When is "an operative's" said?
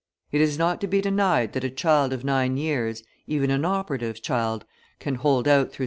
3.51-4.19